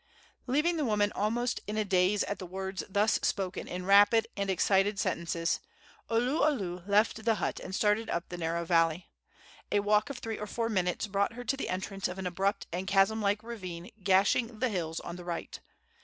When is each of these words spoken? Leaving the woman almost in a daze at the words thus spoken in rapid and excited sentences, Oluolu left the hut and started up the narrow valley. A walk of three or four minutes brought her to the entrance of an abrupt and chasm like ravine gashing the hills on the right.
Leaving 0.47 0.77
the 0.77 0.83
woman 0.83 1.11
almost 1.13 1.59
in 1.67 1.77
a 1.77 1.85
daze 1.85 2.23
at 2.23 2.39
the 2.39 2.45
words 2.47 2.83
thus 2.89 3.19
spoken 3.21 3.67
in 3.67 3.85
rapid 3.85 4.25
and 4.35 4.49
excited 4.49 4.97
sentences, 4.99 5.59
Oluolu 6.09 6.81
left 6.87 7.23
the 7.23 7.35
hut 7.35 7.59
and 7.59 7.75
started 7.75 8.09
up 8.09 8.29
the 8.29 8.37
narrow 8.39 8.65
valley. 8.65 9.11
A 9.71 9.79
walk 9.79 10.09
of 10.09 10.17
three 10.17 10.39
or 10.39 10.47
four 10.47 10.69
minutes 10.69 11.05
brought 11.05 11.33
her 11.33 11.43
to 11.43 11.55
the 11.55 11.69
entrance 11.69 12.07
of 12.07 12.17
an 12.17 12.25
abrupt 12.25 12.65
and 12.73 12.87
chasm 12.87 13.21
like 13.21 13.43
ravine 13.43 13.91
gashing 14.01 14.57
the 14.57 14.69
hills 14.69 14.99
on 15.01 15.17
the 15.17 15.23
right. 15.23 15.59